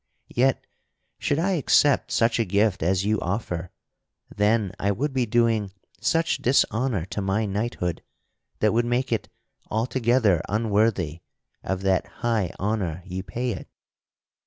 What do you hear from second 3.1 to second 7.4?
offer, then I would be doing such dishonor to